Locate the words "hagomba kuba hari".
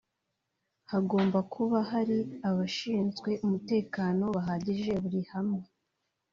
0.91-2.17